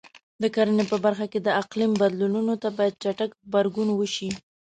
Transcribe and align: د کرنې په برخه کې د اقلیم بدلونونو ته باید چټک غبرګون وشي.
د 0.41 0.43
کرنې 0.55 0.83
په 0.91 0.97
برخه 1.05 1.25
کې 1.31 1.39
د 1.43 1.49
اقلیم 1.61 1.91
بدلونونو 2.01 2.53
ته 2.61 2.69
باید 2.77 2.99
چټک 3.03 3.31
غبرګون 3.39 3.89
وشي. 3.93 4.29